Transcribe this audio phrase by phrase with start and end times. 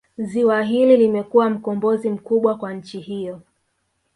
[0.17, 3.41] Ziwa hili limekuwa mkombozi mkubwa kwa nchi hiyo